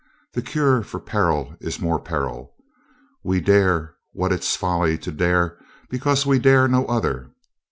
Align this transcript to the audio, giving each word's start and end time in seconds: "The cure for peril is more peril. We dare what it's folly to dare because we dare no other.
"The 0.33 0.41
cure 0.41 0.81
for 0.81 0.99
peril 0.99 1.55
is 1.61 1.79
more 1.79 1.99
peril. 1.99 2.55
We 3.21 3.39
dare 3.39 3.97
what 4.13 4.31
it's 4.31 4.55
folly 4.55 4.97
to 4.97 5.11
dare 5.11 5.59
because 5.91 6.25
we 6.25 6.39
dare 6.39 6.67
no 6.67 6.87
other. 6.87 7.29